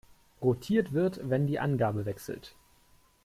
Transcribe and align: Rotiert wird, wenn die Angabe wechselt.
Rotiert 0.41 0.93
wird, 0.93 1.29
wenn 1.29 1.45
die 1.45 1.59
Angabe 1.59 2.05
wechselt. 2.05 2.55